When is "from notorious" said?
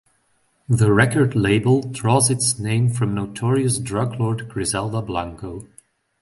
2.89-3.77